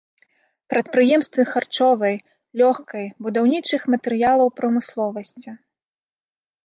[0.73, 2.15] Прадпрыемствы харчовай,
[2.61, 5.49] лёгкай, будаўнічых матэрыялаў прамысловасці.